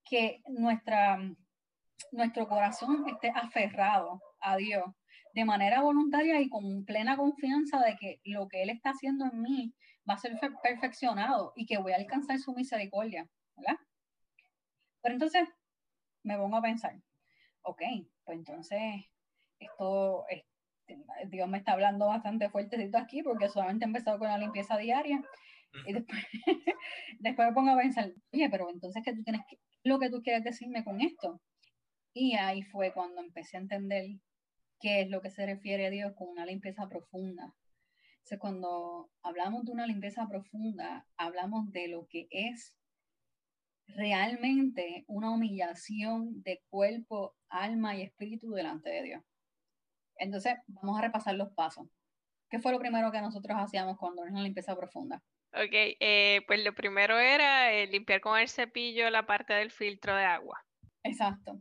[0.05, 1.19] que nuestra,
[2.13, 4.85] nuestro corazón esté aferrado a Dios
[5.33, 9.43] de manera voluntaria y con plena confianza de que lo que Él está haciendo en
[9.43, 9.75] mí
[10.09, 13.79] va a ser perfeccionado y que voy a alcanzar su misericordia, ¿verdad?
[15.05, 15.47] Pero entonces
[16.23, 16.95] me pongo a pensar,
[17.61, 17.83] ok,
[18.25, 19.05] pues entonces
[19.59, 20.25] esto,
[21.27, 25.23] Dios me está hablando bastante fuertecito aquí porque solamente he empezado con la limpieza diaria
[25.87, 26.25] y después,
[27.19, 30.23] después me pongo a pensar, oye, pero entonces ¿qué tú tienes que, lo que tú
[30.23, 31.39] quieres decirme con esto?
[32.15, 34.07] Y ahí fue cuando empecé a entender
[34.81, 37.55] qué es lo que se refiere a Dios con una limpieza profunda.
[38.15, 42.75] Entonces, cuando hablamos de una limpieza profunda, hablamos de lo que es
[43.89, 49.23] realmente una humillación de cuerpo, alma y espíritu delante de Dios.
[50.17, 51.87] Entonces, vamos a repasar los pasos.
[52.49, 55.23] ¿Qué fue lo primero que nosotros hacíamos cuando era una limpieza profunda?
[55.53, 60.15] Ok, eh, pues lo primero era eh, limpiar con el cepillo la parte del filtro
[60.15, 60.65] de agua.
[61.03, 61.61] Exacto.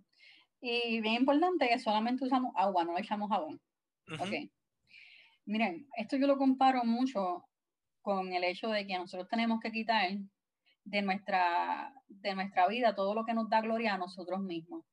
[0.61, 3.59] Y bien importante que solamente usamos agua, no echamos jabón.
[4.19, 4.49] Ok.
[5.45, 7.43] Miren, esto yo lo comparo mucho
[8.01, 10.09] con el hecho de que nosotros tenemos que quitar
[10.83, 14.83] de nuestra, de nuestra vida todo lo que nos da gloria a nosotros mismos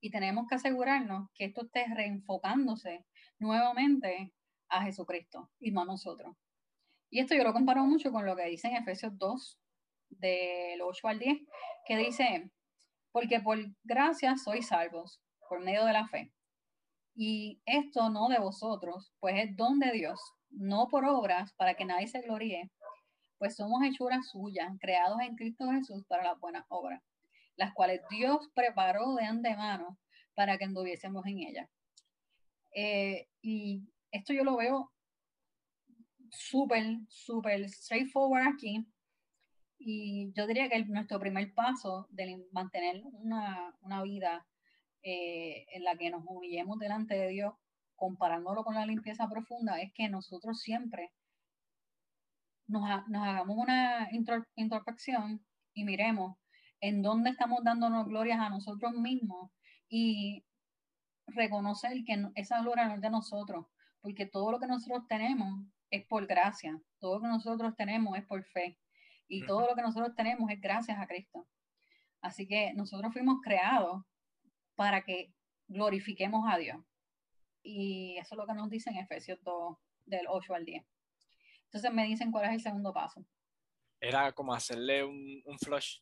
[0.00, 3.04] y tenemos que asegurarnos que esto esté reenfocándose
[3.38, 4.32] nuevamente
[4.68, 6.36] a Jesucristo y no a nosotros.
[7.10, 9.58] Y esto yo lo comparo mucho con lo que dice en Efesios 2,
[10.10, 11.38] del 8 al 10,
[11.86, 12.50] que dice,
[13.12, 16.32] porque por gracia sois salvos, por medio de la fe.
[17.14, 20.20] Y esto no de vosotros, pues es don de Dios,
[20.50, 22.70] no por obras, para que nadie se gloríe,
[23.38, 27.02] pues somos hechuras suyas, creados en Cristo Jesús para las buenas obras,
[27.56, 29.98] las cuales Dios preparó de antemano
[30.34, 31.68] para que anduviésemos en ellas.
[32.74, 34.92] Eh, y esto yo lo veo
[36.30, 38.86] súper, súper straightforward aquí.
[39.78, 43.72] Y yo diría que nuestro primer paso de mantener una,
[44.02, 44.46] vida
[45.02, 47.54] eh, en la que nos humillemos delante de Dios,
[47.94, 51.12] comparándolo con la limpieza profunda, es que nosotros siempre
[52.68, 54.08] nos, hagamos una
[54.56, 56.36] introspección y miremos
[56.80, 59.50] en dónde estamos dándonos glorias a nosotros mismos
[59.88, 60.44] y
[61.26, 63.66] reconocer que esa gloria no es de nosotros,
[64.00, 68.24] porque todo lo que nosotros tenemos es por gracia, todo lo que nosotros tenemos es
[68.26, 68.78] por fe
[69.26, 71.46] y todo lo que nosotros tenemos es gracias a Cristo.
[72.20, 74.02] Así que nosotros fuimos creados
[74.74, 75.32] para que
[75.68, 76.78] glorifiquemos a Dios.
[77.62, 79.76] Y eso es lo que nos dice en Efesios 2,
[80.06, 80.84] del 8 al 10.
[81.68, 83.24] Entonces me dicen cuál es el segundo paso.
[84.00, 85.98] Era como hacerle un, un flush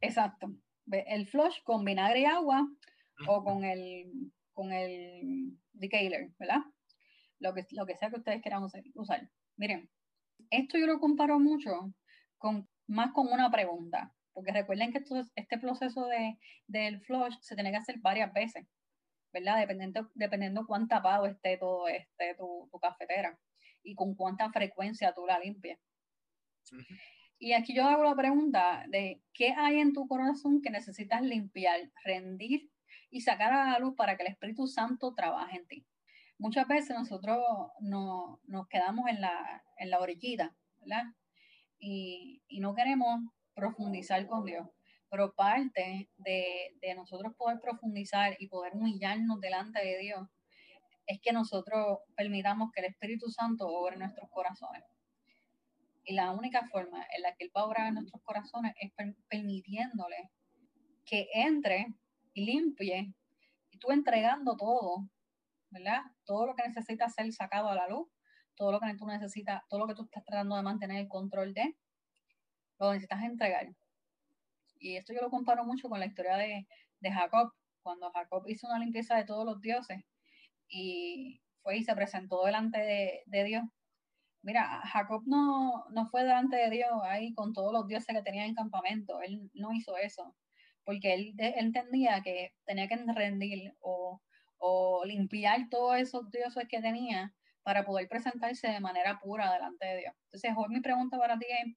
[0.00, 0.54] Exacto.
[0.90, 2.68] El flush con vinagre y agua
[3.26, 6.60] o con el, con el decaler, ¿verdad?
[7.40, 8.62] Lo que, lo que sea que ustedes quieran
[8.94, 9.30] usar.
[9.56, 9.90] Miren,
[10.50, 11.92] esto yo lo comparo mucho
[12.38, 17.56] con más con una pregunta, porque recuerden que esto, este proceso de, del flush se
[17.56, 18.64] tiene que hacer varias veces,
[19.32, 19.58] ¿verdad?
[19.58, 23.36] Dependiendo, dependiendo cuán tapado esté todo este, tu, tu cafetera
[23.86, 25.78] y con cuánta frecuencia tú la limpias.
[27.38, 31.90] Y aquí yo hago la pregunta de qué hay en tu corazón que necesitas limpiar,
[32.04, 32.70] rendir
[33.10, 35.86] y sacar a la luz para que el Espíritu Santo trabaje en ti.
[36.38, 37.38] Muchas veces nosotros
[37.80, 41.04] no, nos quedamos en la, en la orillita, ¿verdad?
[41.78, 43.20] Y, y, no queremos
[43.54, 44.66] profundizar con Dios.
[45.08, 50.28] Pero parte de, de nosotros poder profundizar y poder humillarnos delante de Dios
[51.06, 54.82] es que nosotros permitamos que el Espíritu Santo obre nuestros corazones.
[56.04, 58.92] Y la única forma en la que Él va a obrar en nuestros corazones es
[59.28, 60.30] permitiéndole
[61.04, 61.86] que entre
[62.34, 63.14] y limpie,
[63.70, 65.08] y tú entregando todo,
[65.70, 66.02] ¿verdad?
[66.24, 68.08] Todo lo que necesita ser sacado a la luz,
[68.56, 71.54] todo lo que tú necesitas, todo lo que tú estás tratando de mantener el control
[71.54, 71.76] de,
[72.78, 73.68] lo necesitas entregar.
[74.78, 76.66] Y esto yo lo comparo mucho con la historia de,
[77.00, 80.04] de Jacob, cuando Jacob hizo una limpieza de todos los dioses
[80.68, 82.78] y fue y se presentó delante
[83.26, 83.64] de, Dios
[84.42, 88.44] Mira, Jacob no, no fue delante de Dios ahí con todos los dioses que tenía
[88.44, 89.20] en campamento.
[89.20, 90.36] Él no hizo eso,
[90.84, 94.20] porque él, entendía que tenía que rendir o,
[95.04, 100.14] limpiar todos esos dioses que tenía para poder presentarse de manera pura delante de Dios.
[100.26, 101.76] Entonces, hoy mi pregunta para ti es,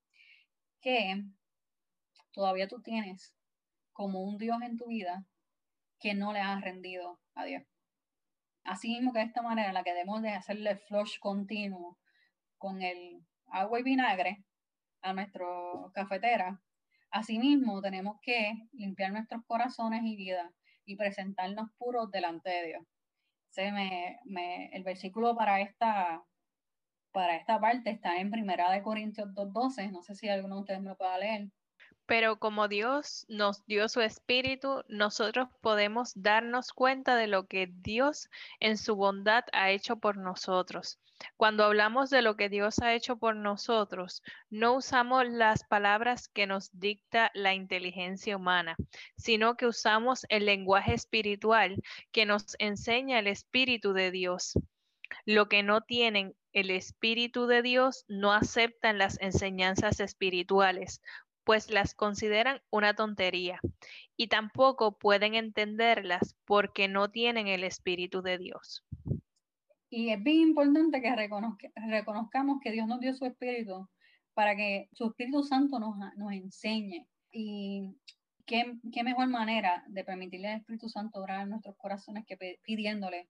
[0.81, 1.23] ¿qué
[2.31, 3.33] todavía tú tienes
[3.93, 5.25] como un Dios en tu vida
[5.99, 7.63] que no le has rendido a Dios.
[8.69, 11.97] Así mismo que de esta manera, la que debemos de hacerle flush continuo
[12.59, 14.43] con el agua y vinagre
[15.01, 15.47] a nuestra
[15.91, 16.61] cafetera,
[17.09, 20.53] asimismo tenemos que limpiar nuestros corazones y vida
[20.85, 22.83] y presentarnos puros delante de Dios.
[23.49, 26.23] Se me, me, el versículo para esta,
[27.11, 29.91] para esta parte está en Primera de Corintios 2.12.
[29.91, 31.49] No sé si alguno de ustedes me lo pueda leer.
[32.09, 38.31] Pero como Dios nos dio su espíritu, nosotros podemos darnos cuenta de lo que Dios
[38.59, 40.99] en su bondad ha hecho por nosotros.
[41.37, 46.47] Cuando hablamos de lo que Dios ha hecho por nosotros, no usamos las palabras que
[46.47, 48.75] nos dicta la inteligencia humana,
[49.15, 51.75] sino que usamos el lenguaje espiritual
[52.11, 54.53] que nos enseña el Espíritu de Dios.
[55.25, 61.01] Lo que no tienen el Espíritu de Dios no aceptan las enseñanzas espirituales,
[61.49, 63.59] pues las consideran una tontería
[64.15, 68.85] y tampoco pueden entenderlas porque no tienen el Espíritu de Dios.
[69.89, 71.11] Y es bien importante que
[71.87, 73.89] reconozcamos que Dios nos dio su Espíritu
[74.35, 77.07] para que su Espíritu Santo nos, nos enseñe.
[77.31, 77.95] Y
[78.45, 83.27] qué, qué, mejor manera de permitirle al Espíritu Santo orar nuestros corazones que pidiéndole,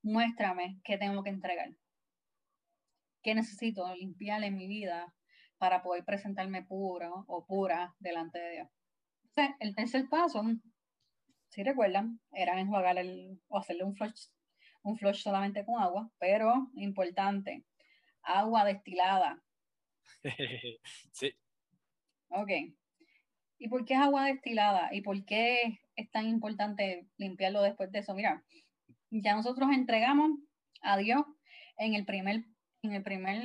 [0.00, 1.74] muéstrame qué tengo que entregar,
[3.22, 5.12] qué necesito limpiar en mi vida
[5.60, 8.68] para poder presentarme puro o pura delante de Dios.
[9.24, 10.42] Entonces, el tercer paso,
[11.50, 14.28] si recuerdan, era enjuagar el, o hacerle un flush,
[14.82, 17.66] un flush solamente con agua, pero importante,
[18.22, 19.42] agua destilada.
[21.12, 21.30] sí.
[22.30, 22.50] Ok.
[23.58, 24.88] ¿Y por qué es agua destilada?
[24.94, 28.14] ¿Y por qué es tan importante limpiarlo después de eso?
[28.14, 28.42] Mira,
[29.10, 30.30] ya nosotros entregamos
[30.80, 31.22] a Dios
[31.76, 32.46] en el primer,
[32.80, 33.42] en el primer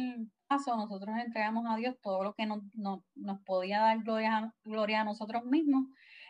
[0.48, 5.04] paso, nosotros entregamos a Dios todo lo que nos, nos podía dar gloria, gloria a
[5.04, 5.86] nosotros mismos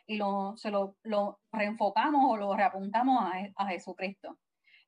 [0.07, 4.37] y lo, se lo, lo reenfocamos o lo reapuntamos a, a, Jesucristo.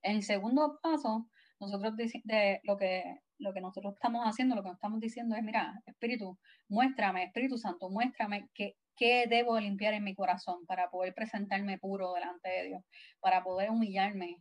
[0.01, 1.27] En el segundo paso,
[1.59, 5.43] nosotros de, lo, que, lo que nosotros estamos haciendo, lo que nos estamos diciendo es,
[5.43, 6.37] mira, Espíritu,
[6.69, 12.13] muéstrame, Espíritu Santo, muéstrame qué, qué debo limpiar en mi corazón para poder presentarme puro
[12.13, 12.83] delante de Dios,
[13.19, 14.37] para poder humillarme,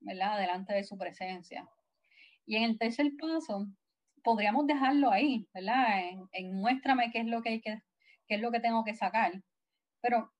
[0.00, 0.38] ¿verdad?
[0.38, 1.68] Delante de su presencia.
[2.46, 3.66] Y en el tercer paso,
[4.24, 6.00] podríamos dejarlo ahí, ¿verdad?
[6.32, 7.80] En, muéstrame qué es lo que hay que,
[8.26, 9.32] qué es lo que tengo que sacar.
[10.00, 10.32] Pero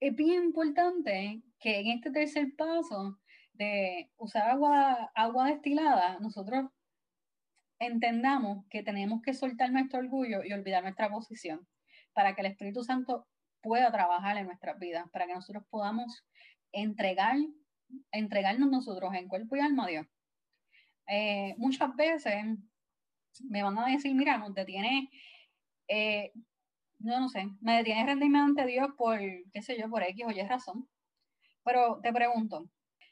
[0.00, 3.18] es bien importante que en este tercer paso
[3.52, 6.70] de usar agua, agua destilada, nosotros
[7.80, 11.66] entendamos que tenemos que soltar nuestro orgullo y olvidar nuestra posición
[12.14, 13.26] para que el Espíritu Santo
[13.60, 16.24] pueda trabajar en nuestras vidas, para que nosotros podamos
[16.72, 17.36] entregar,
[18.12, 20.06] entregarnos nosotros en cuerpo y alma a Dios.
[21.08, 22.44] Eh, muchas veces
[23.48, 25.10] me van a decir, mira, no te tiene,
[25.88, 26.32] eh,
[26.98, 29.18] no, no sé, me detiene rendirme ante Dios por,
[29.52, 30.88] qué sé yo, por X o Y razón.
[31.64, 32.68] Pero te pregunto,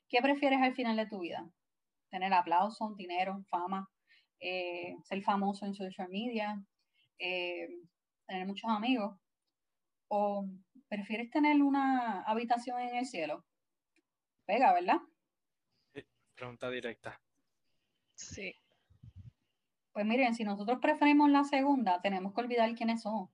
[0.09, 1.49] ¿qué prefieres al final de tu vida?
[2.11, 3.89] ¿Tener aplauso, dinero, fama,
[4.41, 6.63] eh, ser famoso en social media,
[7.19, 7.69] eh,
[8.27, 9.17] tener muchos amigos?
[10.09, 10.47] ¿O
[10.89, 13.45] prefieres tener una habitación en el cielo?
[14.47, 14.99] Pega, ¿verdad?
[16.35, 17.21] Pregunta directa.
[18.15, 18.55] Sí.
[19.99, 23.31] Pues miren, si nosotros preferimos la segunda, tenemos que olvidar quiénes somos,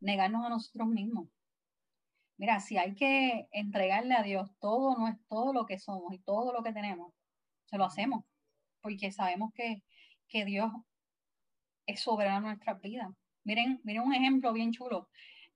[0.00, 1.28] negarnos a nosotros mismos.
[2.36, 6.18] Mira, si hay que entregarle a Dios todo, no es todo lo que somos y
[6.18, 7.14] todo lo que tenemos,
[7.66, 8.24] se lo hacemos,
[8.80, 9.84] porque sabemos que,
[10.26, 10.72] que Dios
[11.86, 13.10] es soberano en nuestras vidas.
[13.44, 15.08] Miren, miren un ejemplo bien chulo,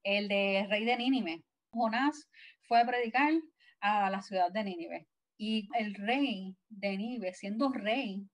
[0.04, 1.42] el de rey de Nínive.
[1.72, 2.30] Jonás
[2.68, 3.32] fue a predicar
[3.80, 8.28] a la ciudad de Nínive y el rey de Nínive, siendo rey,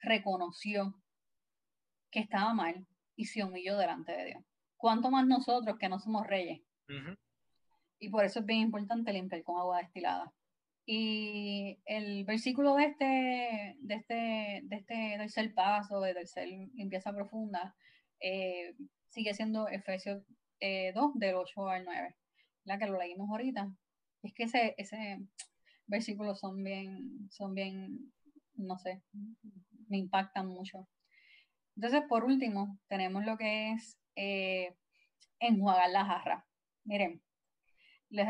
[0.00, 0.94] reconoció
[2.16, 4.44] que estaba mal y se humilló delante de Dios.
[4.78, 6.62] ¿Cuánto más nosotros que no somos reyes?
[7.98, 10.32] Y por eso es bien importante limpiar con agua destilada.
[10.86, 14.14] Y el versículo de este, de este,
[14.64, 17.76] de este tercer paso, de tercer limpieza profunda,
[18.20, 18.74] eh,
[19.10, 20.26] sigue siendo Efesios 2,
[20.60, 22.16] eh, del 8 al 9,
[22.64, 23.70] la que lo leímos ahorita.
[24.22, 25.18] Es que ese, ese
[25.86, 28.10] versículo son bien, son bien,
[28.54, 29.02] no sé,
[29.88, 30.88] me impactan mucho.
[31.76, 34.74] Entonces, por último, tenemos lo que es eh,
[35.38, 36.46] enjuagar la jarra.
[36.84, 37.22] Miren,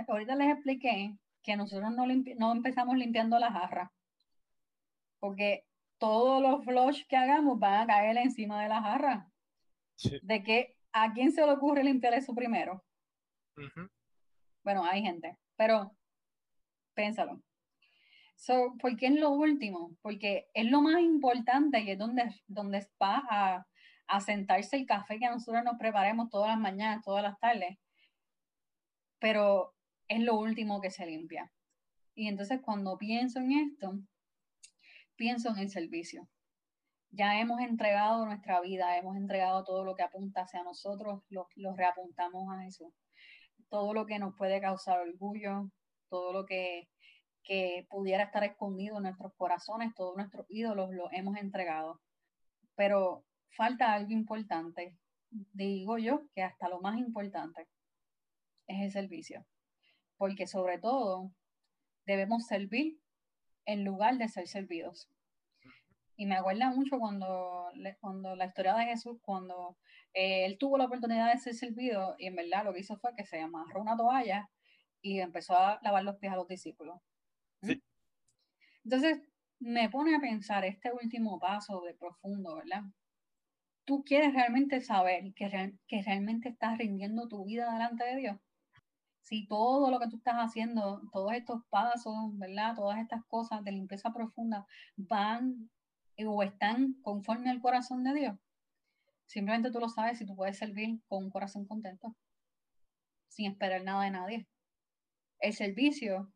[0.08, 3.92] ahorita les expliqué que nosotros no, no empezamos limpiando la jarra,
[5.20, 5.64] porque
[5.98, 9.30] todos los flush que hagamos van a caer encima de la jarra.
[10.22, 12.84] De que a quién se le ocurre limpiar eso primero.
[14.62, 15.96] Bueno, hay gente, pero
[16.94, 17.40] pénsalo.
[18.36, 19.96] So, ¿Por qué es lo último?
[20.02, 23.66] Porque es lo más importante y es donde, donde va a,
[24.06, 27.78] a sentarse el café que nosotros nos preparemos todas las mañanas, todas las tardes.
[29.18, 29.74] Pero
[30.08, 31.50] es lo último que se limpia.
[32.14, 33.98] Y entonces cuando pienso en esto,
[35.16, 36.28] pienso en el servicio.
[37.10, 42.52] Ya hemos entregado nuestra vida, hemos entregado todo lo que apunta hacia nosotros, lo, reapuntamos
[42.52, 42.92] a Jesús.
[43.68, 45.70] Todo lo que nos puede causar orgullo,
[46.08, 46.88] todo lo que,
[47.46, 52.00] que pudiera estar escondido en nuestros corazones, todos nuestros ídolos los hemos entregado.
[52.74, 54.96] Pero falta algo importante,
[55.30, 57.68] digo yo que hasta lo más importante
[58.66, 59.46] es el servicio.
[60.16, 61.30] Porque sobre todo
[62.04, 62.98] debemos servir
[63.64, 65.08] en lugar de ser servidos.
[66.16, 67.70] Y me acuerda mucho cuando,
[68.00, 69.76] cuando la historia de Jesús, cuando
[70.14, 73.14] eh, él tuvo la oportunidad de ser servido, y en verdad lo que hizo fue
[73.14, 74.48] que se amarró una toalla
[75.02, 76.98] y empezó a lavar los pies a los discípulos.
[78.84, 79.20] Entonces,
[79.58, 82.82] me pone a pensar este último paso de profundo, ¿verdad?
[83.84, 88.36] Tú quieres realmente saber que, que realmente estás rindiendo tu vida delante de Dios
[89.26, 92.76] si todo lo que tú estás haciendo, todos estos pasos, ¿verdad?
[92.76, 95.68] Todas estas cosas de limpieza profunda van
[96.24, 98.38] o están conforme al corazón de Dios.
[99.26, 102.14] Simplemente tú lo sabes si tú puedes servir con un corazón contento,
[103.26, 104.46] sin esperar nada de nadie.
[105.40, 106.32] El servicio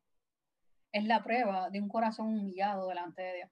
[0.93, 3.51] es la prueba de un corazón humillado delante de Dios.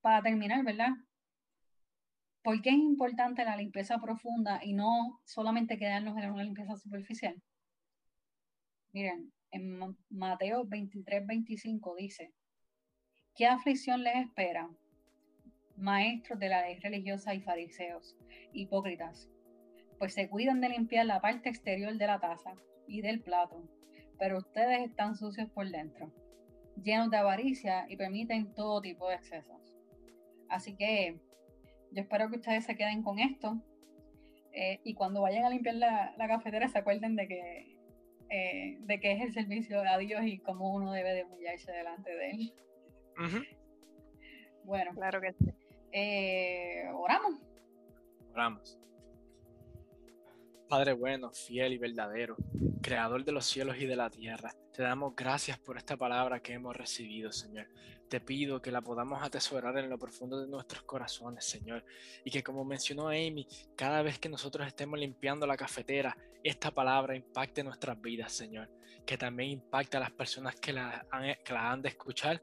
[0.00, 0.90] para terminar, ¿verdad?
[2.42, 7.40] ¿Por qué es importante la limpieza profunda y no solamente quedarnos en una limpieza superficial?
[8.92, 12.32] Miren, en Mateo 23, 25 dice,
[13.40, 14.68] ¿qué aflicción les espera?
[15.78, 18.14] Maestros de la ley religiosa y fariseos,
[18.52, 19.30] hipócritas,
[19.98, 22.52] pues se cuidan de limpiar la parte exterior de la taza
[22.86, 23.66] y del plato,
[24.18, 26.12] pero ustedes están sucios por dentro,
[26.84, 29.74] llenos de avaricia y permiten todo tipo de excesos.
[30.50, 31.18] Así que
[31.92, 33.58] yo espero que ustedes se queden con esto.
[34.52, 37.74] Eh, y cuando vayan a limpiar la, cafetera se acuerden de que,
[38.28, 42.14] eh, de que es el servicio a Dios y cómo uno debe de humillarse delante
[42.14, 42.52] de Él.
[44.64, 45.52] Bueno, claro que sí.
[45.92, 47.40] Eh, oramos.
[48.32, 48.78] Oramos.
[50.68, 52.36] Padre bueno, fiel y verdadero,
[52.80, 56.52] creador de los cielos y de la tierra, te damos gracias por esta palabra que
[56.52, 57.66] hemos recibido, Señor.
[58.08, 61.84] Te pido que la podamos atesorar en lo profundo de nuestros corazones, Señor.
[62.24, 67.16] Y que como mencionó Amy, cada vez que nosotros estemos limpiando la cafetera, esta palabra
[67.16, 68.70] impacte nuestras vidas, Señor.
[69.04, 72.40] Que también impacte a las personas que la han, que la han de escuchar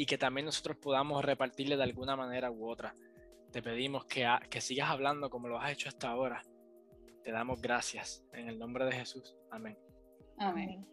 [0.00, 2.94] y que también nosotros podamos repartirle de alguna manera u otra.
[3.50, 6.42] Te pedimos que, que sigas hablando como lo has hecho hasta ahora
[7.22, 9.36] te damos gracias en el nombre de Jesús.
[9.50, 9.76] Amén.
[10.38, 10.86] Amén.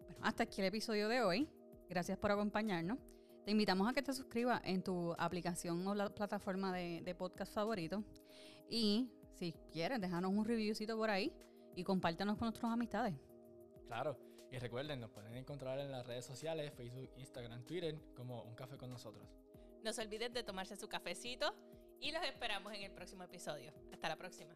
[0.00, 1.48] Bueno, hasta aquí el episodio de hoy.
[1.88, 2.98] Gracias por acompañarnos.
[3.44, 8.02] Te invitamos a que te suscribas en tu aplicación o la plataforma de, podcast favorito.
[8.68, 11.32] Y si quieres, déjanos un reviewcito por ahí
[11.74, 13.14] y compártanos con nuestras amistades.
[13.86, 14.18] Claro,
[14.50, 18.76] y recuerden, nos pueden encontrar en las redes sociales, Facebook, Instagram, Twitter, como Un Café
[18.76, 19.26] con nosotros.
[19.82, 21.54] No se olviden de tomarse su cafecito
[22.00, 23.72] y los esperamos en el próximo episodio.
[23.92, 24.52] Hasta la próxima.